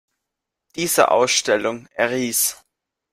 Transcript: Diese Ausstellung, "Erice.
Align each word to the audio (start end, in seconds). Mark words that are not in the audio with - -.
Diese 0.75 1.11
Ausstellung, 1.11 1.87
"Erice. 1.93 2.55